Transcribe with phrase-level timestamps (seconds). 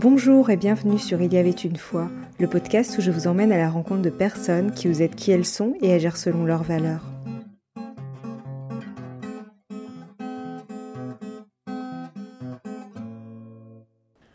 [0.00, 3.50] Bonjour et bienvenue sur Il y avait une fois, le podcast où je vous emmène
[3.50, 6.62] à la rencontre de personnes qui vous êtes qui elles sont et agir selon leurs
[6.62, 7.02] valeurs.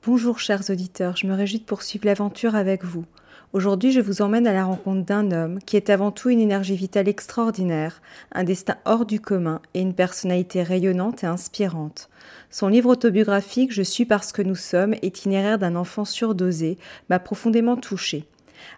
[0.05, 3.05] Bonjour chers auditeurs, je me réjouis de poursuivre l'aventure avec vous.
[3.53, 6.75] Aujourd'hui, je vous emmène à la rencontre d'un homme qui est avant tout une énergie
[6.75, 8.01] vitale extraordinaire,
[8.31, 12.09] un destin hors du commun et une personnalité rayonnante et inspirante.
[12.49, 16.79] Son livre autobiographique Je suis parce que nous sommes, itinéraire d'un enfant surdosé,
[17.11, 18.25] m'a profondément touché.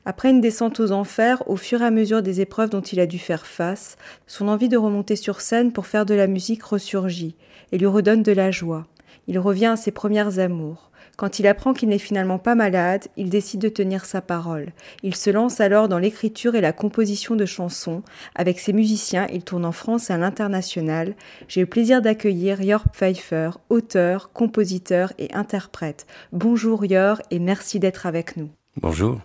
[0.04, 3.06] Après une descente aux enfers, au fur et à mesure des épreuves dont il a
[3.06, 3.96] dû faire face,
[4.28, 7.38] son envie de remonter sur scène pour faire de la musique ressurgit
[7.72, 8.86] et lui redonne de la joie.
[9.28, 10.92] Il revient à ses premières amours.
[11.18, 14.74] Quand il apprend qu'il n'est finalement pas malade, il décide de tenir sa parole.
[15.02, 18.04] Il se lance alors dans l'écriture et la composition de chansons.
[18.36, 21.16] Avec ses musiciens, il tourne en France et à l'international.
[21.48, 26.06] J'ai le plaisir d'accueillir Yor Pfeiffer, auteur, compositeur et interprète.
[26.34, 28.50] Bonjour Yor et merci d'être avec nous.
[28.82, 29.22] Bonjour.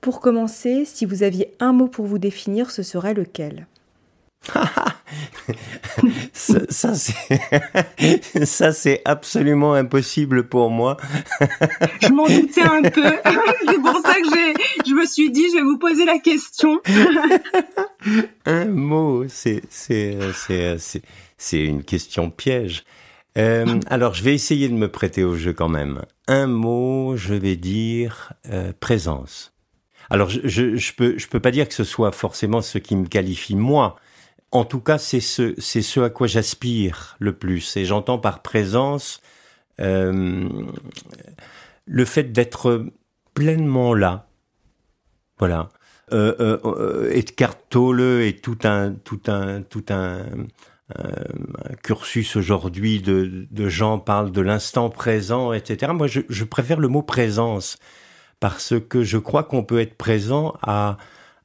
[0.00, 3.66] Pour commencer, si vous aviez un mot pour vous définir, ce serait lequel?
[6.32, 6.94] ça,
[8.44, 10.96] ça c'est absolument impossible pour moi.
[12.02, 13.12] je m'en doutais un peu.
[13.66, 14.28] c'est pour ça que
[14.86, 16.80] je me suis dit, je vais vous poser la question.
[18.46, 22.84] un mot, c'est c'est une question piège.
[23.38, 26.02] Euh, alors, je vais essayer de me prêter au jeu quand même.
[26.26, 29.52] Un mot, je vais dire euh, présence.
[30.10, 32.96] Alors, je, je, je peux je peux pas dire que ce soit forcément ce qui
[32.96, 33.96] me qualifie moi
[34.52, 37.76] en tout cas, c'est ce, c'est ce à quoi j'aspire le plus.
[37.76, 39.20] Et j'entends par présence
[39.80, 40.48] euh,
[41.86, 42.86] le fait d'être
[43.34, 44.28] pleinement là.
[45.38, 45.68] Voilà.
[46.12, 50.26] Euh, euh, et de et tout un, tout un, tout un,
[51.84, 55.92] cursus aujourd'hui de, de gens parlent de l'instant présent, etc.
[55.94, 57.78] Moi, je, je préfère le mot présence
[58.40, 60.96] parce que je crois qu'on peut être présent à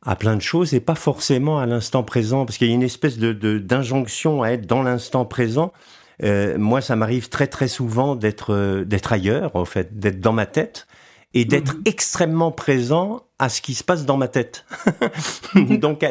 [0.06, 2.83] à plein de choses et pas forcément à l'instant présent, parce qu'il y a une
[2.83, 5.73] espèce de d'injonction à être dans l'instant présent.
[6.23, 10.33] Euh, moi, ça m'arrive très très souvent d'être euh, d'être ailleurs, en fait, d'être dans
[10.33, 10.88] ma tête
[11.33, 11.82] et d'être mhm.
[11.86, 14.66] extrêmement présent à ce qui se passe dans ma tête.
[15.55, 16.05] Donc,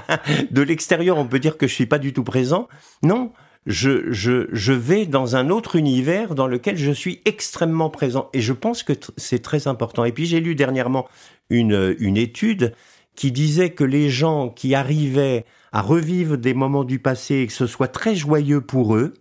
[0.50, 2.68] de l'extérieur, on peut dire que je suis pas du tout présent.
[3.02, 3.32] Non,
[3.64, 8.28] je, je, je vais dans un autre univers dans lequel je suis extrêmement présent.
[8.34, 10.04] Et je pense que c'est très important.
[10.04, 11.06] Et puis, j'ai lu dernièrement
[11.48, 12.74] une, une étude
[13.16, 17.52] qui disait que les gens qui arrivaient à revivre des moments du passé et que
[17.52, 19.14] ce soit très joyeux pour eux,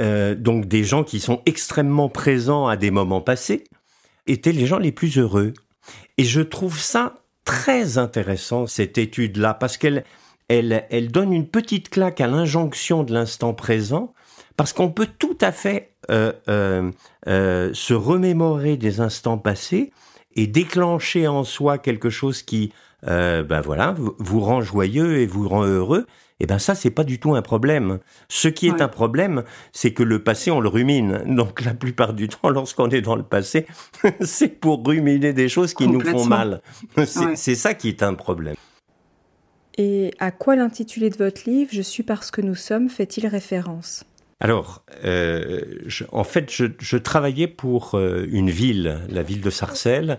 [0.00, 3.64] euh, donc des gens qui sont extrêmement présents à des moments passés,
[4.26, 5.52] étaient les gens les plus heureux.
[6.18, 7.14] Et je trouve ça
[7.44, 10.04] très intéressant, cette étude-là, parce qu'elle
[10.48, 14.12] elle, elle donne une petite claque à l'injonction de l'instant présent,
[14.56, 16.32] parce qu'on peut tout à fait euh,
[17.28, 19.92] euh, se remémorer des instants passés
[20.34, 22.72] et déclencher en soi quelque chose qui
[23.08, 26.06] euh, ben voilà, vous rend joyeux et vous rend heureux,
[26.42, 27.98] et eh ben ça c'est pas du tout un problème.
[28.28, 31.22] Ce qui est un problème, c'est que le passé on le rumine.
[31.36, 33.66] Donc la plupart du temps, lorsqu'on est dans le passé,
[34.20, 36.60] c'est pour ruminer des choses qui nous font mal.
[37.34, 38.56] C'est ça qui est un problème.
[39.78, 44.04] Et à quoi l'intitulé de votre livre Je suis parce que nous sommes fait-il référence?
[44.40, 45.60] Alors, euh,
[46.10, 50.18] en fait, je, je, travaillais pour euh, une ville, la ville de Sarcelles,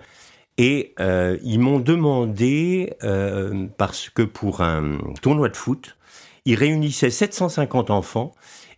[0.58, 5.98] et euh, ils m'ont demandé, euh, parce que pour un tournoi de foot,
[6.46, 8.34] ils réunissaient 750 enfants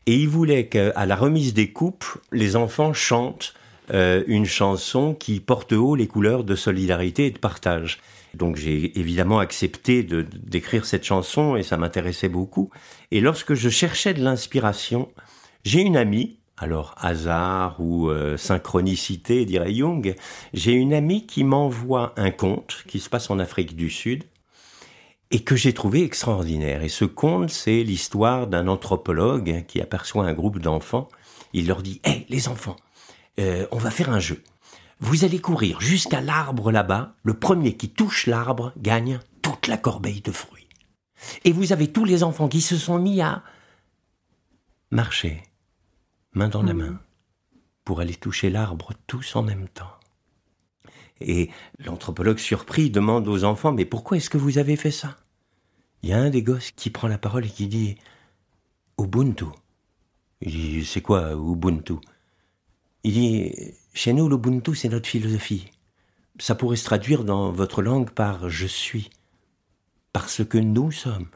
[0.06, 3.54] et ils voulaient qu'à la remise des coupes, les enfants chantent
[3.94, 8.00] euh, une chanson qui porte haut les couleurs de solidarité et de partage.
[8.34, 12.70] Donc j'ai évidemment accepté d'écrire cette chanson et ça m'intéressait beaucoup.
[13.12, 15.10] Et lorsque je cherchais de l'inspiration,
[15.64, 20.16] j'ai une amie alors hasard ou euh, synchronicité, dirait Jung,
[20.54, 24.24] j'ai une amie qui m'envoie un conte qui se passe en Afrique du Sud
[25.32, 26.84] et que j'ai trouvé extraordinaire.
[26.84, 31.10] Et ce conte, c'est l'histoire d'un anthropologue qui aperçoit un groupe d'enfants.
[31.54, 32.78] Il leur dit, hé les enfants,
[33.40, 34.42] euh, on va faire un jeu.
[35.02, 37.16] Vous allez courir jusqu'à l'arbre là-bas.
[37.24, 40.70] Le premier qui touche l'arbre gagne toute la corbeille de fruits.
[41.44, 43.44] Et vous avez tous les enfants qui se sont mis à
[44.92, 45.44] marcher
[46.36, 46.78] main dans la hmm.
[46.78, 47.00] main,
[47.84, 49.92] pour aller toucher l'arbre tous en même temps.
[51.22, 51.50] Et
[51.80, 55.18] l'anthropologue surpris demande aux enfants, mais pourquoi est-ce que vous avez fait ça?
[56.04, 57.98] Il y a un des gosses qui prend la parole et qui dit,
[59.00, 59.46] Ubuntu.
[60.42, 61.96] Il dit, c'est quoi Ubuntu?
[63.04, 63.54] Il dit,
[63.94, 65.72] chez nous, l'Ubuntu, c'est notre philosophie.
[66.38, 69.10] Ça pourrait se traduire dans votre langue par je suis.
[70.12, 71.30] Parce que nous sommes.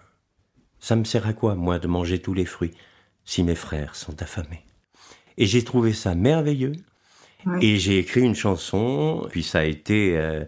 [0.80, 2.74] Ça me sert à quoi, moi, de manger tous les fruits,
[3.24, 4.66] si mes frères sont affamés?
[5.40, 6.74] Et j'ai trouvé ça merveilleux.
[7.62, 10.44] Et j'ai écrit une chanson, puis ça a été euh,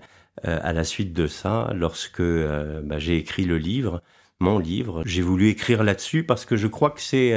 [0.46, 4.04] euh, à la suite de ça, lorsque euh, bah, j'ai écrit le livre,
[4.40, 7.34] mon livre, j'ai voulu écrire là-dessus parce que je crois que c'est...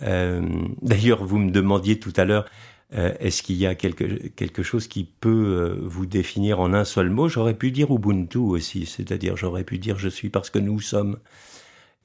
[0.00, 2.44] D'ailleurs, vous me demandiez tout à l'heure,
[2.92, 7.28] est-ce qu'il y a quelque, quelque chose qui peut vous définir en un seul mot?
[7.28, 11.18] J'aurais pu dire Ubuntu aussi, c'est-à-dire j'aurais pu dire je suis parce que nous sommes.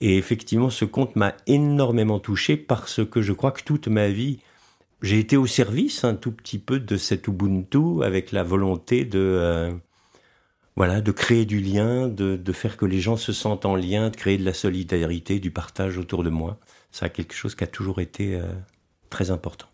[0.02, 4.40] Et effectivement, ce conte m'a énormément touché parce que je crois que toute ma vie,
[5.02, 9.20] j'ai été au service un tout petit peu de cet Ubuntu avec la volonté de
[9.20, 9.74] euh,
[10.76, 14.10] voilà de créer du lien, de, de, faire que les gens se sentent en lien,
[14.10, 16.60] de créer de la solidarité, du partage autour de moi.
[16.92, 18.44] Ça a quelque chose qui a toujours été euh,
[19.10, 19.68] très important.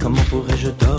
[0.00, 0.89] Comment pourrais-je dormir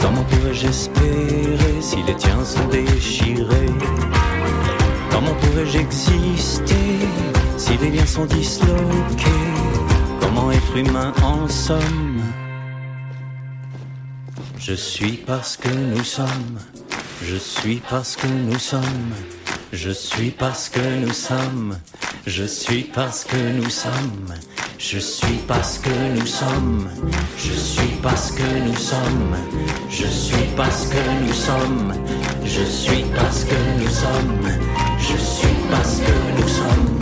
[0.00, 3.70] Comment pouvais-je espérer si les tiens sont déchirés.
[5.10, 6.98] Comment pouvais-je exister
[7.56, 9.46] si les liens sont disloqués.
[10.20, 12.20] Comment être humain en somme?
[14.58, 16.58] Je suis parce que nous sommes,
[17.22, 19.14] je suis parce que nous sommes,
[19.72, 21.78] je suis parce que nous sommes,
[22.26, 24.34] je suis parce que nous sommes
[24.88, 26.88] je suis parce que nous sommes,
[27.36, 29.36] je suis parce que nous sommes,
[29.90, 30.96] je suis parce que
[31.26, 31.92] nous sommes,
[32.44, 34.48] je suis parce que nous sommes,
[34.98, 36.95] je suis parce que nous sommes,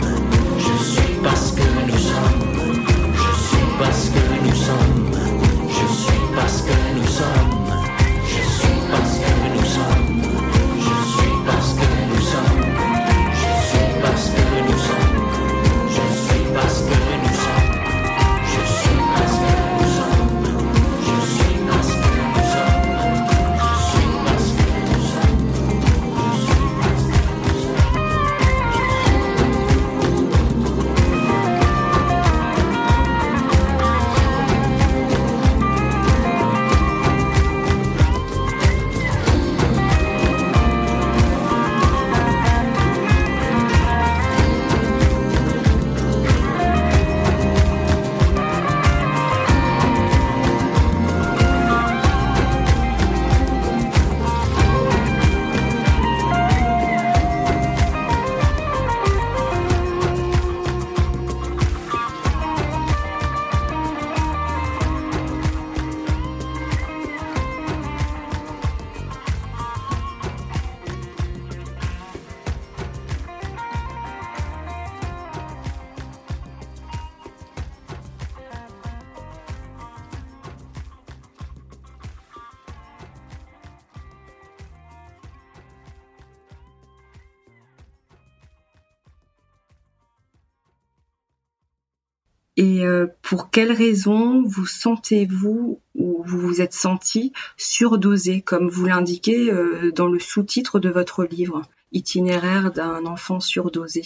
[92.85, 99.51] Euh, pour quelles raisons vous sentez-vous ou vous vous êtes senti surdosé, comme vous l'indiquez
[99.51, 104.03] euh, dans le sous-titre de votre livre, Itinéraire d'un enfant surdosé?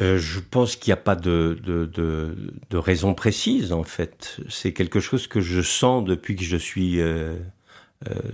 [0.00, 1.58] Euh, je pense qu'il n'y a pas de,
[2.72, 4.38] raison précise, en fait.
[4.48, 7.00] C'est quelque chose que je sens depuis que je suis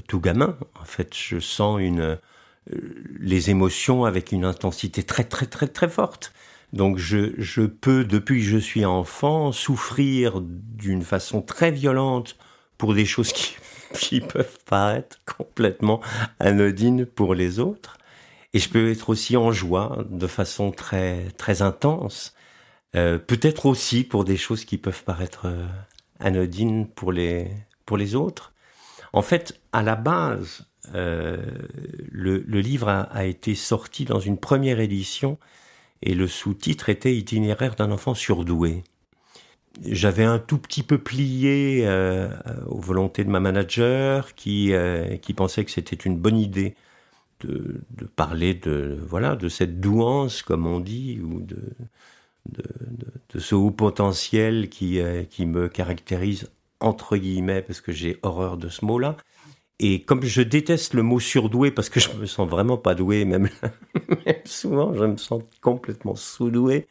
[0.09, 0.57] tout gamin.
[0.81, 1.81] En fait, je sens
[3.21, 6.33] les émotions avec une intensité très, très, très, très forte.
[6.73, 12.37] Donc, je, je peux, depuis que je suis enfant, souffrir d'une façon très violente
[12.79, 13.57] pour des choses qui,
[13.95, 16.01] qui peuvent paraître complètement
[16.39, 17.99] anodines pour les autres.
[18.53, 22.35] Et je peux être aussi en joie de façon très très intense.
[22.97, 25.67] Euh, Peut-être aussi pour des choses qui peuvent paraître euh,
[26.19, 27.49] anodines pour les
[27.87, 28.53] pour les autres.
[29.13, 31.39] En fait, à la base, euh,
[32.11, 35.39] le, livre a, été sorti dans une première édition
[36.03, 38.83] et le sous-titre était Itinéraire d'un enfant surdoué.
[39.85, 42.29] J'avais un tout petit peu plié euh,
[42.67, 46.75] aux volontés de ma manager qui, euh, qui pensait que c'était une bonne idée
[47.41, 51.57] de, de, parler de voilà de cette douance comme on dit ou de
[52.51, 58.57] de, ce haut potentiel qui euh, qui me caractérise entre guillemets parce que j'ai horreur
[58.57, 59.17] de ce mot-là.
[59.83, 63.25] Et comme je déteste le mot surdoué parce que je me sens vraiment pas doué,
[63.25, 63.49] même,
[64.27, 66.87] même souvent je me sens complètement sous-doué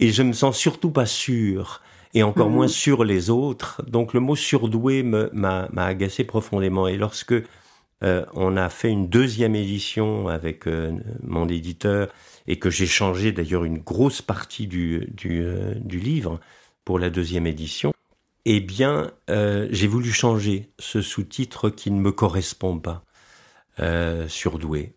[0.00, 1.80] et je me sens surtout pas sûr
[2.14, 2.54] et encore mmh.
[2.54, 3.82] moins sur les autres.
[3.86, 6.88] Donc le mot surdoué m'a agacé profondément.
[6.88, 7.34] Et lorsque
[8.04, 12.08] euh, on a fait une deuxième édition avec euh, mon éditeur
[12.46, 16.40] et que j'ai changé d'ailleurs une grosse partie du, du, euh, du, livre
[16.84, 17.92] pour la deuxième édition,
[18.50, 23.04] eh bien, euh, j'ai voulu changer ce sous-titre qui ne me correspond pas,
[23.80, 24.94] euh, surdoué.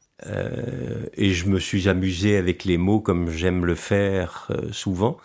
[1.17, 5.17] et je me suis amusé avec les mots comme j'aime le faire souvent.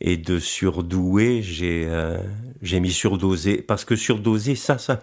[0.00, 5.00] Et de surdoué, j'ai mis surdosé parce que surdosé, ça, ça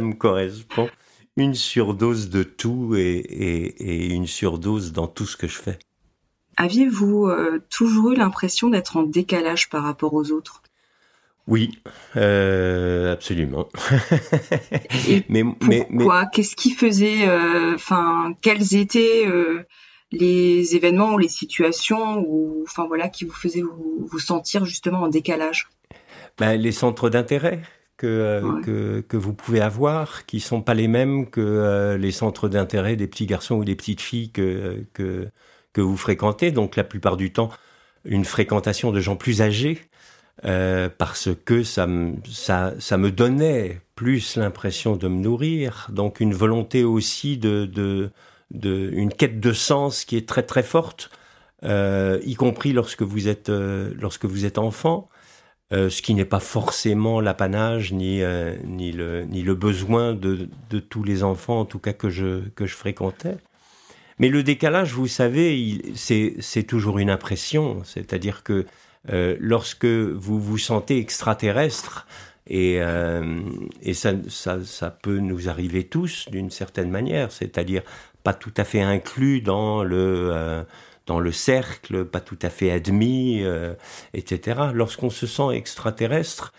[0.00, 0.88] me correspond.
[1.36, 5.78] Une surdose de tout et, une surdose dans tout ce que je fais.
[6.56, 10.61] Aviez-vous euh, toujours eu l'impression d'être en décalage par rapport aux autres?
[11.48, 11.72] Oui,
[12.16, 13.68] euh, absolument.
[15.28, 16.28] mais, pourquoi mais...
[16.32, 19.64] Qu'est-ce qui faisait euh, Enfin, quels étaient euh,
[20.12, 25.02] les événements ou les situations ou enfin voilà qui vous faisaient vous, vous sentir justement
[25.02, 25.68] en décalage?
[26.38, 27.62] Ben, les centres d'intérêt
[27.96, 28.62] que, euh, ouais.
[28.62, 32.96] que, que, vous pouvez avoir, qui sont pas les mêmes que euh, les centres d'intérêt
[32.96, 35.28] des petits garçons ou des petites filles que, que,
[35.72, 36.50] que vous fréquentez.
[36.50, 37.50] Donc la plupart du temps,
[38.04, 39.80] une fréquentation de gens plus âgés,
[40.44, 41.86] euh, parce que ça,
[42.30, 45.88] ça, ça me donnait plus l'impression de me nourrir.
[45.92, 48.10] Donc une volonté aussi de, de,
[48.50, 51.10] de une quête de sens qui est très très forte,
[51.64, 55.08] euh, y compris lorsque vous êtes euh, lorsque vous êtes enfant.
[55.74, 58.20] Ce qui n'est pas forcément l'apanage ni
[58.62, 62.46] ni le ni le besoin de de tous les enfants en tout cas que je
[62.50, 63.38] que je fréquentais.
[64.18, 68.66] Mais le décalage, vous savez, c'est toujours une impression, c'est-à-dire que
[69.10, 72.06] euh, lorsque vous vous sentez extraterrestre
[72.46, 73.40] et euh,
[73.92, 77.82] ça, peut nous arriver tous d'une certaine manière, c'est-à-dire
[78.22, 80.62] pas tout à fait inclus dans le euh,
[81.06, 83.42] dans le cercle, pas tout à fait admis,
[84.14, 84.60] etc.
[84.72, 86.52] Lorsqu'on se sent extraterrestre,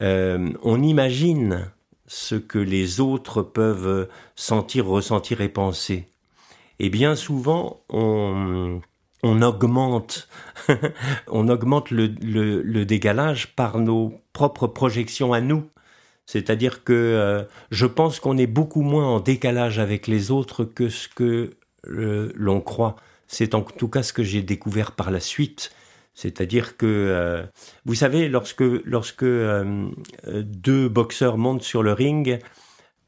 [0.00, 1.70] on imagine
[2.08, 6.08] ce que les autres peuvent sentir, ressentir et penser.
[6.80, 8.80] Et bien souvent, on,
[9.22, 10.28] on augmente,
[11.28, 15.68] on augmente le, décalage par nos propres projections à nous.
[16.26, 20.88] C'est-à-dire que euh, je pense qu'on est beaucoup moins en décalage avec les autres que
[20.88, 21.56] ce que
[21.86, 22.96] euh, l'on croit.
[23.28, 25.72] C'est en tout cas ce que j'ai découvert par la suite.
[26.14, 27.44] C'est-à-dire que, euh,
[27.84, 32.40] vous savez, lorsque, lorsque deux boxeurs montent sur le ring,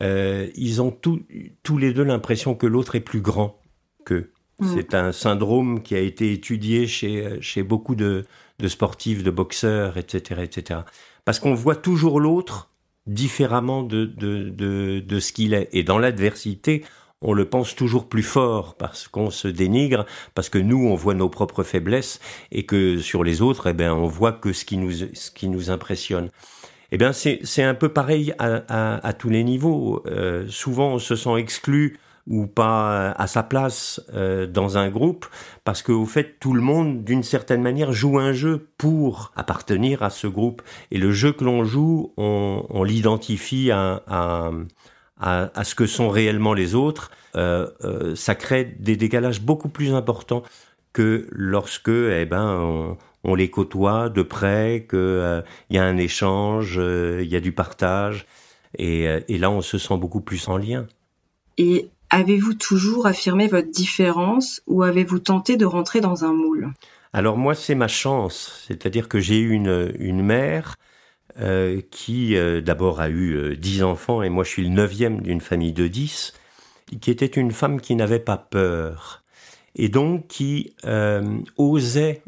[0.00, 3.60] ils ont tous les deux l'impression que l'autre est plus grand
[4.04, 4.30] qu'eux.
[4.58, 4.74] Mmh.
[4.74, 8.24] C'est un syndrome qui a été étudié chez, chez beaucoup de,
[8.58, 10.40] de sportifs, de boxeurs, etc.
[10.42, 10.80] etc.
[11.24, 12.70] Parce qu'on voit toujours l'autre
[13.06, 15.68] différemment de, de, de, de ce qu'il est.
[15.72, 16.84] Et dans l'adversité,
[17.20, 21.14] on le pense toujours plus fort parce qu'on se dénigre, parce que nous, on voit
[21.14, 22.20] nos propres faiblesses
[22.52, 25.48] et que sur les autres, eh bien, on voit que ce qui nous, ce qui
[25.48, 26.30] nous impressionne.
[26.92, 30.02] Eh bien, c'est, c'est un peu pareil à, à, à tous les niveaux.
[30.06, 35.26] Euh, souvent, on se sent exclu ou pas à sa place euh, dans un groupe
[35.64, 40.10] parce qu'au fait tout le monde d'une certaine manière joue un jeu pour appartenir à
[40.10, 44.50] ce groupe et le jeu que l'on joue on, l'identifie à, à,
[45.20, 49.92] à, ce que sont réellement les autres, euh, euh, ça crée des décalages beaucoup plus
[49.94, 50.42] importants
[50.92, 56.74] que lorsque eh ben, on, les côtoie de près, qu'il euh, y a un échange,
[56.74, 58.26] il euh, y a du partage,
[58.76, 60.86] et, euh, et, là on se sent beaucoup plus en lien.
[61.56, 66.72] Et Avez-vous toujours affirmé votre différence ou avez-vous tenté de rentrer dans un moule?
[67.12, 70.76] Alors moi, c'est ma chance, c'est-à-dire que j'ai eu une, mère
[71.38, 75.20] euh, qui euh, d'abord a eu euh, dix enfants et moi je suis le neuvième
[75.20, 76.32] d'une famille de dix,
[77.00, 79.22] qui était une femme qui n'avait pas peur
[79.74, 80.74] et donc qui
[81.56, 82.22] osait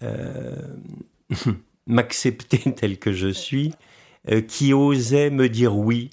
[1.86, 3.72] m'accepter tel que je suis,
[4.46, 6.10] qui osait me dire oui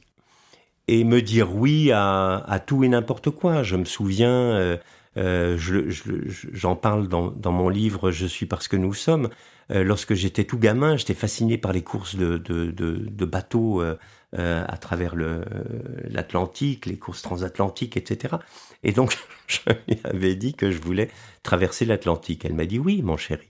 [0.87, 3.63] et me dire oui à, à tout et n'importe quoi.
[3.63, 4.77] Je me souviens,
[5.17, 9.29] euh, j'en parle dans, dans, mon livre Je suis parce que nous sommes.
[9.71, 13.81] Euh, lorsque j'étais tout gamin, j'étais fasciné par les courses de, de, de, de bateaux
[13.81, 13.97] euh,
[14.37, 18.35] euh à travers l'Atlantique, les courses transatlantiques, etc.
[18.83, 21.09] Et donc, je lui avais dit que je voulais
[21.43, 22.45] traverser l'Atlantique.
[22.45, 23.47] Elle m'a dit oui, mon chéri.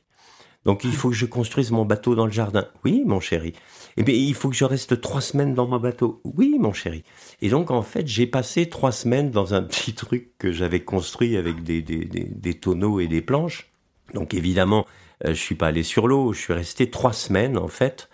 [0.65, 2.67] Donc il faut que je construise mon bateau dans le jardin.
[2.83, 3.53] Oui, mon chéri.
[3.97, 6.21] Eh bien, il faut que je reste trois semaines dans mon bateau.
[6.23, 7.03] Oui, mon chéri.
[7.41, 11.37] Et donc, en fait, j'ai passé trois semaines dans un petit truc que j'avais construit
[11.37, 13.71] avec des, des, des, tonneaux et des planches.
[14.13, 14.85] Donc, évidemment,
[15.23, 16.33] euh, je suis pas allé sur l'eau.
[16.33, 18.09] Je suis resté trois semaines, en fait,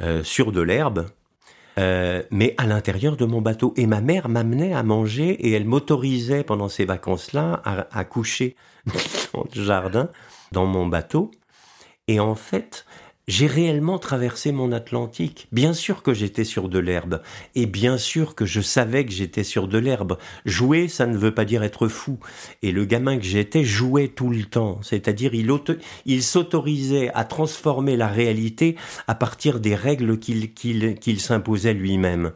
[0.00, 1.06] euh, sur de l'herbe.
[1.78, 3.74] Euh, mais à l'intérieur de mon bateau.
[3.76, 8.56] Et ma mère m'amenait à manger et elle m'autorisait pendant ces vacances-là à, à coucher
[9.32, 10.10] dans le jardin,
[10.50, 11.30] dans mon bateau.
[12.08, 12.84] Et en fait,
[13.28, 15.46] j'ai réellement traversé mon Atlantique.
[15.52, 17.22] Bien sûr que j'étais sur de l'herbe.
[17.54, 20.18] Et bien sûr que je savais que j'étais sur de l'herbe.
[20.44, 22.18] Jouer, ça ne veut pas dire être fou.
[22.62, 24.80] Et le gamin que j'étais jouait tout le temps.
[24.82, 25.50] C'est-à-dire, il,
[26.04, 32.32] il s'autorisait à transformer la réalité à partir des règles qu'il qu'il s'imposait lui-même.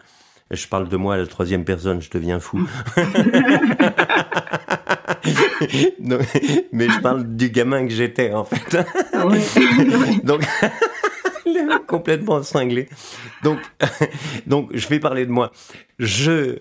[0.52, 2.68] Je parle de moi à la troisième personne, je deviens fou.
[6.72, 8.76] mais je parle du gamin que j'étais en fait.
[10.24, 10.42] Donc
[11.86, 12.88] complètement cinglé.
[13.42, 13.58] Donc
[14.46, 15.52] donc je vais parler de moi.
[15.98, 16.58] Je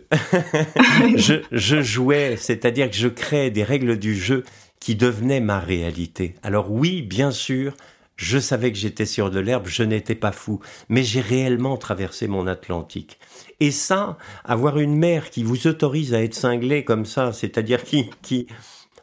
[1.15, 4.43] je, je jouais, c'est-à-dire que je créais des règles du jeu
[4.79, 6.35] qui devenaient ma réalité.
[6.43, 7.73] Alors oui, bien sûr,
[8.15, 12.27] je savais que j'étais sur de l'herbe, je n'étais pas fou, mais j'ai réellement traversé
[12.27, 13.19] mon Atlantique.
[13.59, 18.09] Et ça, avoir une mère qui vous autorise à être cinglé comme ça, c'est-à-dire qui,
[18.21, 18.47] qui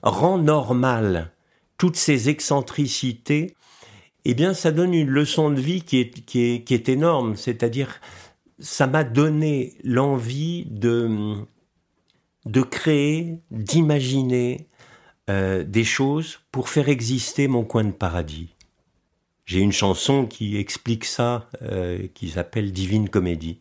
[0.03, 1.33] rend normal
[1.79, 3.55] toutes ces excentricités,
[4.25, 7.37] eh bien, ça donne une leçon de vie qui est, énorme.
[7.37, 8.01] C'est-à-dire,
[8.59, 11.35] ça m'a donné l'envie de,
[12.46, 14.68] de créer, d'imaginer
[15.29, 18.55] euh, des choses pour faire exister mon coin de paradis.
[19.53, 23.59] J'ai une chanson qui explique ça, euh, qui s'appelle Divine Comédie.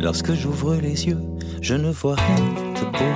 [0.00, 1.20] Lorsque j'ouvre les yeux,
[1.60, 3.14] je ne vois rien de beau.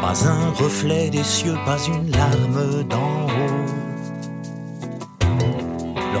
[0.00, 3.81] Pas un reflet des cieux, pas une larme d'en haut.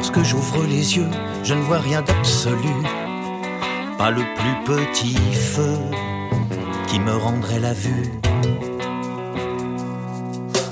[0.02, 1.08] Lorsque j'ouvre les yeux,
[1.44, 2.74] je ne vois rien d'absolu.
[3.96, 5.76] Pas le plus petit feu
[6.88, 8.10] qui me rendrait la vue.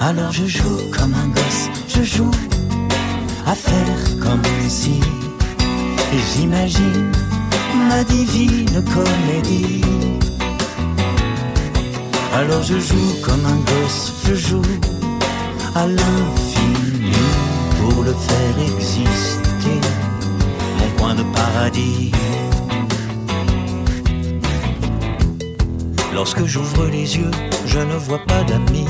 [0.00, 2.32] Alors je joue comme un gosse, je joue
[3.46, 4.98] à faire comme si
[6.12, 7.12] et j'imagine
[7.88, 9.84] ma divine comédie.
[12.34, 14.62] Alors je joue comme un gosse, je joue
[15.76, 17.49] à l'infini
[17.90, 19.80] pour le faire exister,
[20.78, 22.12] mon coin de paradis.
[26.14, 27.30] Lorsque j'ouvre les yeux,
[27.66, 28.88] je ne vois pas d'amis.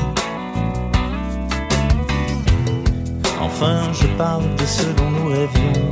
[3.41, 5.91] Enfin, je parle de ce dont nous rêvions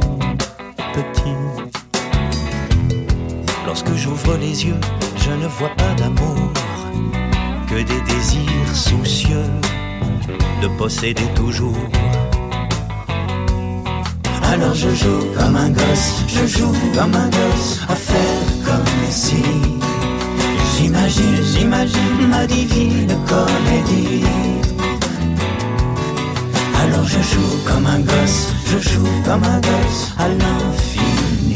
[3.65, 4.79] Lorsque j'ouvre les yeux,
[5.15, 6.51] je ne vois pas d'amour,
[7.67, 9.45] que des désirs soucieux
[10.61, 11.77] de posséder toujours.
[14.51, 19.43] Alors je joue comme un gosse, je joue comme un gosse, à faire comme si
[20.75, 24.23] j'imagine, j'imagine ma divine comédie.
[26.81, 31.55] Alors je joue comme un gosse, je joue comme un gosse à l'infini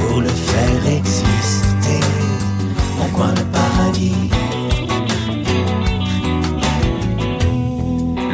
[0.00, 2.00] pour le faire exister,
[2.98, 4.30] mon coin de paradis.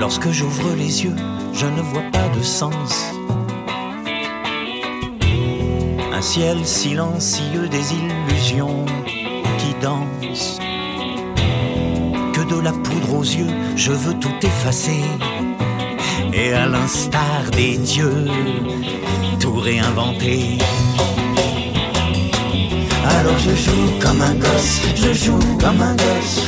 [0.01, 1.17] Lorsque j'ouvre les yeux,
[1.53, 3.13] je ne vois pas de sens.
[6.23, 8.85] Ciel silencieux des illusions
[9.59, 10.61] qui dansent.
[12.33, 15.03] Que de la poudre aux yeux, je veux tout effacer
[16.33, 18.29] et à l'instar des dieux,
[19.41, 20.59] tout réinventer.
[23.05, 26.41] Alors je joue comme un gosse, je joue comme un gosse,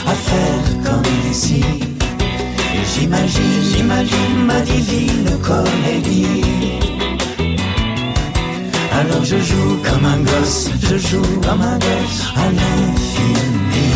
[11.14, 13.90] joue comme un gosse à l'infini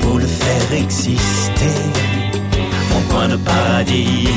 [0.00, 1.76] pour le faire exister,
[2.90, 4.28] mon coin de paradis.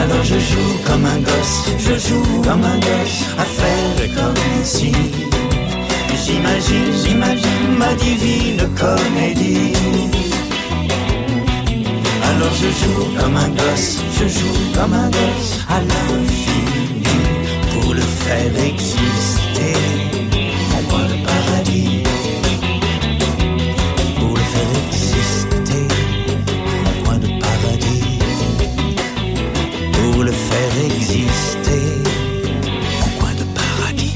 [0.00, 4.92] Alors je joue comme un gosse, je joue comme un gosse à faire comme si
[6.26, 9.72] J'imagine, j'imagine ma divine comédie.
[12.30, 17.18] Alors je joue comme un gosse, je joue comme un gosse à l'infini
[17.72, 19.33] pour le faire exister.
[29.92, 32.02] Pour le faire exister.
[33.18, 34.14] Coin de paradis.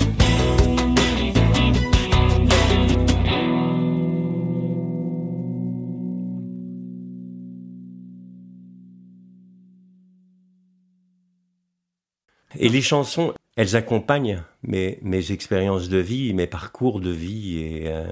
[12.61, 17.88] Et les chansons, elles accompagnent mes, mes expériences de vie, mes parcours de vie, et,
[17.88, 18.07] euh,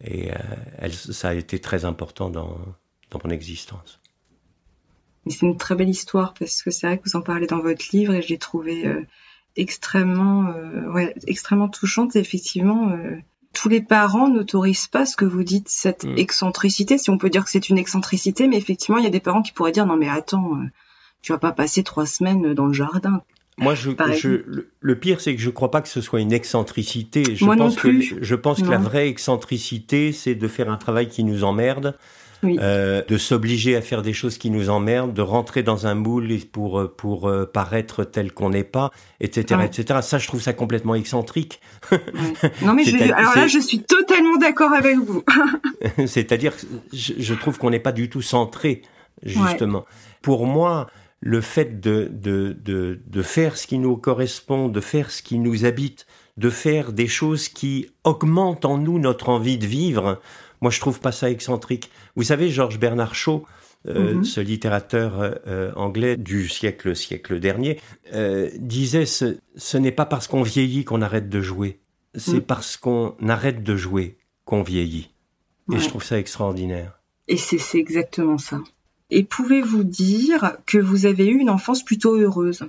[0.00, 0.36] et euh,
[0.78, 2.58] elles, ça a été très important dans,
[3.10, 4.00] dans mon existence.
[5.28, 7.84] C'est une très belle histoire parce que c'est vrai que vous en parlez dans votre
[7.92, 9.06] livre et je l'ai trouvée euh,
[9.54, 12.16] extrêmement, euh, ouais, extrêmement touchante.
[12.16, 13.16] Et effectivement, euh,
[13.52, 16.18] tous les parents n'autorisent pas ce que vous dites, cette Mm.
[16.18, 19.20] excentricité, si on peut dire que c'est une excentricité, mais effectivement, il y a des
[19.20, 20.66] parents qui pourraient dire non mais attends, euh,
[21.20, 23.22] tu vas pas passer trois semaines dans le jardin.
[23.58, 26.32] Moi, je, je, le, le pire, c'est que je crois pas que ce soit une
[26.32, 27.36] excentricité.
[27.36, 28.14] Je Moi non pense plus.
[28.14, 28.84] que je pense que la Non.
[28.84, 31.96] vraie excentricité, c'est de faire un travail qui nous emmerde,
[32.42, 32.56] Oui.
[32.60, 36.28] euh, de s'obliger à faire des choses qui nous emmerdent, de rentrer dans un moule
[36.50, 39.66] pour euh, pour euh, paraître tel qu'on n'est pas, etc., Ouais.
[39.66, 40.00] etc.
[40.02, 41.60] Ça, je trouve ça complètement excentrique.
[41.92, 42.00] Ouais.
[42.62, 45.22] Non mais je, alors là, je suis totalement d'accord avec vous.
[46.06, 46.54] C'est-à-dire,
[46.92, 48.80] je trouve qu'on n'est pas du tout centré,
[49.22, 49.84] justement.
[50.22, 50.88] Pour moi,
[51.24, 55.38] le fait de, de, de, de faire ce qui nous correspond, de faire ce qui
[55.38, 56.06] nous habite,
[56.36, 60.20] de faire des choses qui augmentent en nous notre envie de vivre,
[60.60, 61.90] moi, je trouve pas ça excentrique.
[62.16, 63.44] Vous savez, Georges Bernard Shaw,
[63.88, 64.24] euh, Mhm.
[64.24, 67.80] ce littérateur euh, euh, anglais du siècle siècle dernier,
[68.14, 71.80] euh, disait ce, ce n'est pas parce qu'on vieillit qu'on arrête de jouer,
[72.16, 72.40] c'est Mhm.
[72.42, 75.10] parce qu'on arrête de jouer qu'on vieillit.
[75.70, 75.80] Et Ouais.
[75.80, 77.00] je trouve ça extraordinaire.
[77.28, 78.60] Et c'est c'est exactement ça.
[79.14, 82.64] Et pouvez-vous dire que vous avez eu une enfance plutôt heureuse?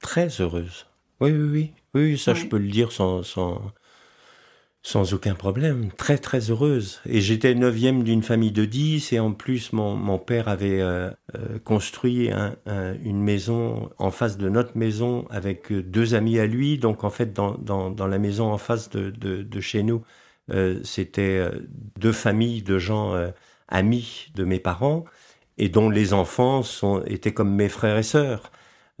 [0.00, 0.86] Très heureuse.
[1.20, 1.72] Oui, oui, oui.
[1.94, 2.38] Oui, ça, Ouais.
[2.38, 3.60] je peux le dire sans, sans,
[4.82, 5.90] sans aucun problème.
[5.98, 7.02] Très, très heureuse.
[7.06, 11.10] Et j'étais neuvième d'une famille de dix, et en plus, mon, mon père avait euh,
[11.34, 16.46] euh, construit un- un- une maison en face de notre maison avec deux amis à
[16.46, 16.78] lui.
[16.78, 20.02] Donc, en fait, dans, dans, dans la maison en face de, de, de chez nous,
[20.50, 21.50] euh, c'était
[22.00, 23.28] deux familles de gens euh,
[23.68, 25.04] amis de mes parents
[25.58, 28.50] et dont les enfants sont, étaient comme mes frères et sœurs.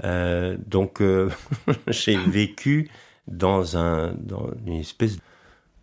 [0.02, 1.30] Euh, donc euh,
[1.88, 2.90] j'ai vécu
[3.28, 5.18] dans un dans une espèce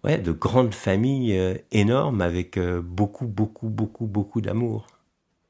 [0.03, 4.88] ouais, de grande famille euh, énorme avec beaucoup beaucoup beaucoup beaucoup d'amour.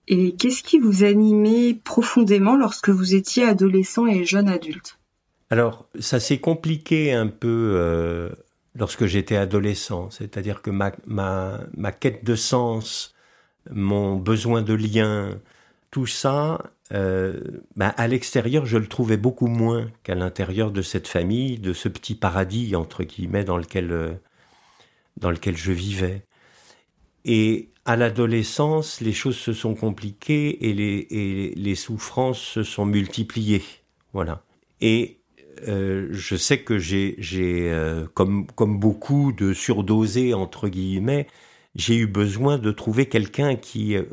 [0.08, 5.00] Et qu'est-ce qui vous animait profondément lorsque vous étiez adolescent et jeune adulte?
[5.50, 8.30] Alors ça s'est compliqué un peu euh,
[8.76, 13.14] lorsque j'étais adolescent, c'est-à-dire que ma, ma ma quête de sens,
[13.70, 15.40] mon besoin de lien,
[15.92, 17.40] tout ça, euh,
[17.76, 21.88] ben, à l'extérieur, je le trouvais beaucoup moins qu'à l'intérieur de cette famille, de ce
[21.88, 24.12] petit paradis entre guillemets dans lequel euh,
[25.18, 26.26] dans lequel je vivais.
[27.24, 33.64] Et à l'adolescence, les choses se sont compliquées et les, les souffrances se sont multipliées.
[34.14, 34.44] Voilà.
[34.82, 35.20] Et
[35.68, 37.18] euh, je sais que j'ai,
[38.14, 41.28] comme, comme beaucoup de surdosés, entre guillemets,
[41.76, 44.04] j'ai eu besoin de trouver quelqu'un qui euh,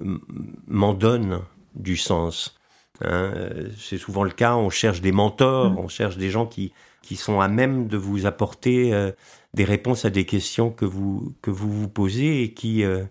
[0.67, 1.41] m'en donne
[1.75, 2.57] du sens.
[3.03, 5.79] Hein, euh, c'est souvent le cas, on cherche des mentors, Mm.
[5.79, 9.13] on cherche des gens qui, qui sont à même de vous apporter euh,
[9.55, 13.05] des réponses à des questions que vous, que vous vous posez et qui, euh,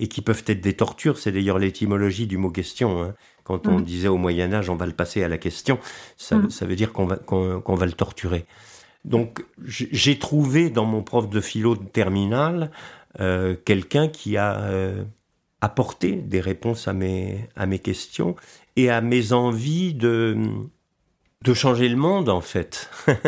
[0.00, 1.18] et qui peuvent être des tortures.
[1.18, 3.02] C'est d'ailleurs l'étymologie du mot question.
[3.02, 3.14] hein.
[3.44, 3.84] Quand on Mm.
[3.84, 5.78] disait au Moyen Âge, on va le passer à la question,
[6.16, 6.50] ça, Mm.
[6.50, 8.46] ça veut dire qu'on va, qu'on, qu'on va le torturer.
[9.04, 12.70] Donc j'ai trouvé dans mon prof de philo de terminale
[13.20, 15.04] euh, quelqu'un qui a euh,
[15.60, 18.36] apporté des réponses à mes, à mes questions
[18.76, 20.36] et à mes envies de,
[21.42, 22.90] de changer le monde en fait.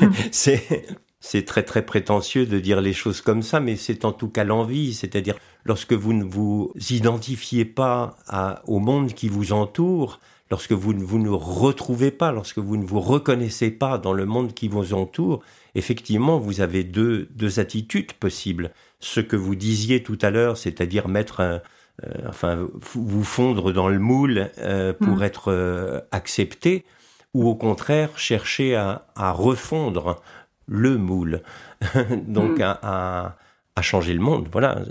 [0.32, 0.86] c'est
[1.20, 4.44] c'est très très prétentieux de dire les choses comme ça, mais c'est en tout cas
[4.44, 10.20] l'envie, c'est-à-dire lorsque vous ne vous identifiez pas à- au monde qui vous entoure,
[10.52, 14.24] lorsque vous ne vous ne retrouvez pas, lorsque vous ne vous reconnaissez pas dans le
[14.24, 15.42] monde qui vous entoure,
[15.76, 18.70] effectivement, vous avez deux, deux attitudes possibles.
[19.00, 21.60] Ce que vous disiez tout à l'heure, c'est-à-dire mettre un,
[22.04, 25.22] euh, enfin, vous fondre dans le moule euh, pour mm.
[25.22, 26.84] être euh, accepté,
[27.32, 30.22] ou au contraire chercher à, à refondre
[30.66, 31.42] le moule,
[32.26, 32.62] donc mm.
[32.82, 33.36] à,
[33.76, 34.82] à, changer le monde, voilà,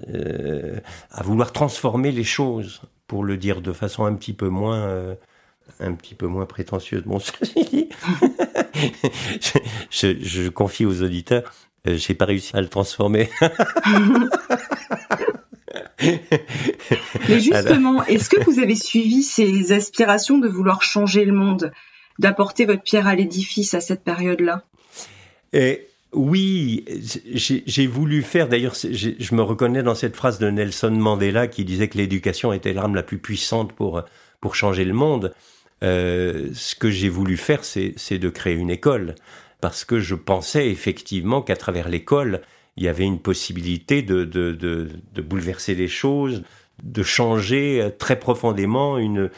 [1.12, 5.16] à vouloir transformer les choses, pour le dire de façon un petit peu moins
[5.80, 7.04] un petit peu moins prétentieuse.
[7.06, 7.20] Bon,
[9.20, 11.54] je, je, je, confie aux auditeurs,
[11.86, 13.30] j'ai pas réussi à le transformer.
[17.30, 21.72] Mais justement, est-ce que vous avez suivi ces aspirations de vouloir changer le monde,
[22.20, 24.64] d'apporter votre pierre à l'édifice à cette période-là?
[25.54, 26.86] Et oui,
[27.34, 31.88] j'ai voulu faire, d'ailleurs, je me reconnais dans cette phrase de Nelson Mandela qui disait
[31.88, 34.04] que l'éducation était l'arme la plus puissante pour,
[34.46, 35.34] pour changer le monde.
[35.82, 39.16] Euh, ce que j'ai voulu faire, c'est de créer une école,
[39.60, 42.42] parce que je pensais effectivement qu'à travers l'école,
[42.78, 44.88] il y avait une possibilité de,
[45.20, 46.44] bouleverser les choses,
[46.84, 49.32] de changer très profondément une,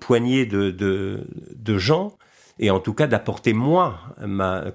[0.00, 2.16] poignée de, gens,
[2.58, 4.00] et en tout cas d'apporter moi,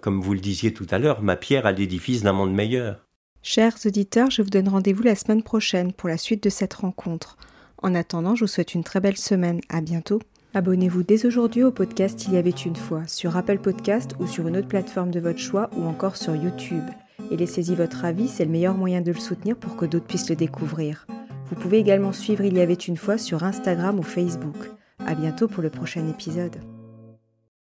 [0.01, 3.07] comme vous le disiez tout à l'heure, ma pierre à l'édifice d'un monde meilleur.
[3.41, 7.35] Chers auditeurs, je vous donne rendez-vous la semaine prochaine pour la suite de cette rencontre.
[7.81, 9.61] En attendant, je vous souhaite une très belle semaine.
[9.69, 10.19] À bientôt.
[10.53, 14.47] Abonnez-vous dès aujourd'hui au podcast Il y avait une fois sur Apple Podcast ou sur
[14.47, 16.83] une autre plateforme de votre choix ou encore sur YouTube
[17.31, 20.29] et laissez-y votre avis, c'est le meilleur moyen de le soutenir pour que d'autres puissent
[20.29, 21.07] le découvrir.
[21.49, 24.69] Vous pouvez également suivre Il y avait une fois sur Instagram ou Facebook.
[25.05, 26.57] À bientôt pour le prochain épisode.